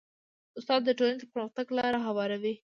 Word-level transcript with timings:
استاد 0.59 0.81
د 0.85 0.89
ټولنې 0.97 1.17
د 1.19 1.23
پرمختګ 1.33 1.65
لاره 1.77 1.99
هواروي. 2.07 2.53